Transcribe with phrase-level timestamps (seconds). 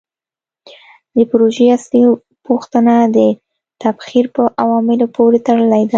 [1.15, 2.01] د پروژې اصلي
[2.47, 3.17] پوښتنه د
[3.81, 5.89] تبخیر په عواملو پورې تړلې ده.